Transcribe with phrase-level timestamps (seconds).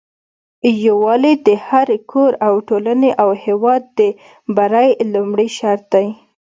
[0.85, 3.99] يوالي د هري کور او ټولني او هيواد د
[4.55, 6.07] بری لمړي شرط دي